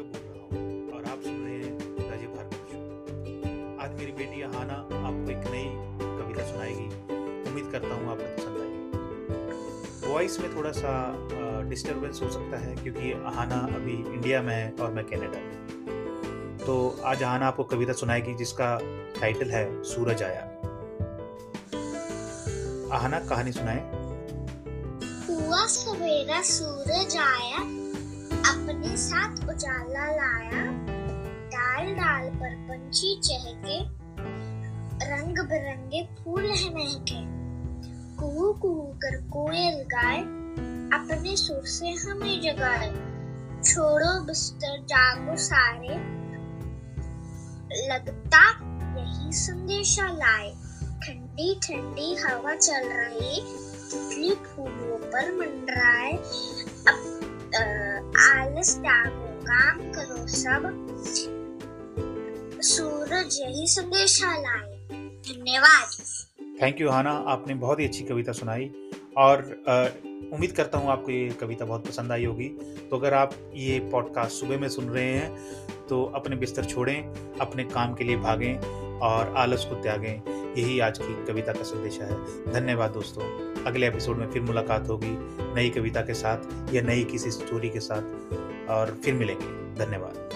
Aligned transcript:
जो 0.00 0.04
बोल 0.04 0.20
रहा 0.26 0.42
हूँ, 0.42 0.58
और 0.92 1.04
आप 1.04 1.22
सुन 1.22 1.34
रहे 1.44 1.54
हैं 1.54 1.72
राजीव 2.10 2.28
भारद्वाज 2.34 2.68
शो 2.68 2.76
आज 3.84 3.94
मेरी 3.94 4.12
बेटी 4.12 4.42
आना 4.42 4.76
आपको 4.98 5.30
एक 5.30 5.42
नई 5.54 5.64
कविता 6.00 6.44
सुनाएगी। 6.50 6.86
उम्मीद 7.48 7.66
करता 7.72 7.94
हूँ 7.94 8.10
आपको 8.12 8.28
पसंद 8.36 8.56
आएगी। 8.60 10.06
वॉइस 10.06 10.38
में 10.40 10.48
थोड़ा 10.56 10.70
सा 10.72 10.92
डिस्टरबेंस 11.68 12.20
हो 12.22 12.30
सकता 12.30 12.58
है, 12.58 12.74
क्योंकि 12.76 13.12
आहाना 13.12 13.58
अभी 13.74 13.96
इंडिया 14.14 14.40
में 14.42 14.54
है 14.54 14.70
और 14.80 14.90
मैं 14.92 15.04
कनाडा 15.04 15.40
में 15.40 16.58
तो 16.64 16.76
आज 17.04 17.22
आहाना 17.22 17.46
आपको 17.46 17.64
कविता 17.64 17.92
सुनाएगी, 17.92 18.34
जिसका 18.34 18.70
टाइटल 19.20 19.50
है 19.50 19.64
सूरज 19.84 20.22
आया। 20.22 20.42
आहाना 22.96 23.20
कहानी 23.28 23.52
सुनाए। 23.52 23.82
हुआ 25.28 25.62
सवेरा 25.68 26.40
सूरज 26.46 27.16
आया 27.18 27.60
उजाला 29.60 30.04
लाया 30.10 30.60
डाल 31.52 31.86
डाल 31.94 32.28
पर 32.34 32.54
पंछी 32.68 33.20
चहके, 33.20 33.82
रंग 35.06 35.38
बिरंगे 35.38 36.08
फूल 36.14 36.46
है 36.46 36.68
महके। 36.74 37.18
कुहू 38.16 38.52
कुहू 38.52 38.86
कर 39.02 39.16
कोयल 39.16 39.82
गाए 39.82 40.20
अपने 40.96 41.36
सुर 41.36 41.66
से 41.66 41.90
हमें 41.90 42.40
जगाए। 42.40 42.88
छोड़ो 43.64 44.24
बिस्तर, 44.24 44.80
जागो 44.82 45.36
सारे। 45.36 45.94
लगता 47.88 48.42
यही 49.00 49.32
संदेशा 49.32 50.08
लाए। 50.12 50.50
ठंडी 51.02 51.54
ठंडी 51.62 52.14
हवा 52.14 52.54
चल 52.54 52.88
रही 52.88 53.42
तितली 53.90 54.34
फूलों 54.34 54.98
पर 55.12 55.32
मंडराए। 55.32 56.12
अब 56.88 57.16
आलस 58.20 58.78
त्यागो 58.78 59.09
सब 60.30 60.62
सूरज 62.62 63.38
यही 63.40 63.66
संदेशा 63.66 64.36
लाए 64.36 64.76
धन्यवाद। 65.26 65.88
थैंक 66.62 66.80
यू 66.80 66.90
हाना 66.90 67.10
आपने 67.28 67.54
बहुत 67.54 67.80
ही 67.80 67.84
अच्छी 67.84 68.04
कविता 68.04 68.32
सुनाई। 68.32 68.70
और 69.18 69.42
उम्मीद 70.32 70.52
करता 70.52 70.78
हूँ 70.78 70.90
आपको 70.90 71.10
ये 71.10 71.28
कविता 71.40 71.64
बहुत 71.64 71.86
पसंद 71.86 72.12
आई 72.12 72.24
होगी। 72.24 72.48
तो 72.90 72.96
अगर 72.96 73.14
आप 73.14 73.34
ये 73.54 73.78
पॉडकास्ट 73.92 74.40
सुबह 74.40 74.58
में 74.58 74.68
सुन 74.68 74.88
रहे 74.88 75.04
हैं 75.04 75.86
तो 75.88 76.02
अपने 76.14 76.36
बिस्तर 76.36 76.64
छोड़ें, 76.64 77.38
अपने 77.40 77.64
काम 77.64 77.94
के 77.94 78.04
लिए 78.04 78.16
भागें 78.18 78.54
और 79.00 79.34
आलस 79.36 79.64
को 79.64 79.82
त्यागें। 79.82 80.39
यही 80.58 80.80
आज 80.80 80.98
की 80.98 81.26
कविता 81.26 81.52
का 81.52 81.62
संदेश 81.62 82.00
है। 82.00 82.24
धन्यवाद 82.52 82.90
दोस्तों। 82.90 83.54
अगले 83.64 83.88
एपिसोड 83.88 84.16
में 84.16 84.30
फिर 84.30 84.42
मुलाकात 84.42 84.88
होगी 84.88 85.16
नई 85.54 85.70
कविता 85.70 86.00
के 86.00 86.14
साथ 86.14 86.38
या 86.74 86.82
नई 86.82 87.04
किसी 87.04 87.30
स्टोरी 87.30 87.70
के 87.70 87.80
साथ। 87.80 88.02
और 88.70 88.98
फिर 89.04 89.14
मिलेंगे। 89.14 89.74
धन्यवाद। 89.86 90.30